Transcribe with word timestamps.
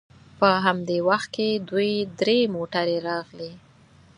په 0.39 0.49
همدې 0.65 0.97
وخت 1.09 1.29
کې 1.35 1.47
دوې 1.69 1.93
درې 2.19 2.37
موټرې 2.55 2.97
راغلې. 3.07 3.51